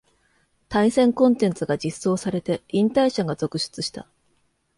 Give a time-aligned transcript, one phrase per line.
[0.67, 4.07] 対戦コンテンツが実装されて引退者が続出した